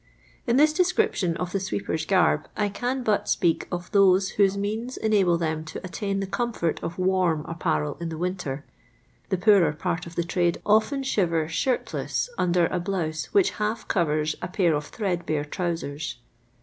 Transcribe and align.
In 0.47 0.57
this 0.57 0.73
descrip 0.73 1.13
tion 1.13 1.37
of 1.37 1.51
the 1.51 1.59
sweeper's 1.59 2.07
garb 2.07 2.47
I 2.57 2.69
can 2.69 3.03
but 3.03 3.29
speak 3.29 3.67
of 3.71 3.91
those 3.91 4.29
whose 4.29 4.57
means 4.57 4.97
enable 4.97 5.37
them 5.37 5.63
to 5.65 5.85
attain 5.85 6.21
the 6.21 6.25
comfort 6.25 6.81
of 6.81 6.97
warm 6.97 7.45
apparel 7.45 7.97
in 7.99 8.09
the 8.09 8.17
winter; 8.17 8.65
the 9.29 9.37
poorer 9.37 9.73
part 9.73 10.07
of 10.07 10.15
the 10.15 10.23
trade 10.23 10.59
often 10.65 11.03
shiver 11.03 11.47
shirtless 11.47 12.31
under 12.35 12.65
a 12.65 12.79
blouse 12.79 13.25
which 13.25 13.51
half 13.61 13.87
covers 13.87 14.35
a 14.41 14.47
pair 14.47 14.73
of 14.73 14.87
threadbare 14.87 15.45
trowsers. 15.45 16.15